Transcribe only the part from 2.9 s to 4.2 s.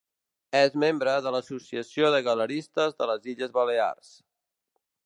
de les Illes Balears.